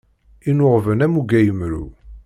Innuɣben 0.49 1.03
am 1.05 1.15
ugayemru. 1.21 1.85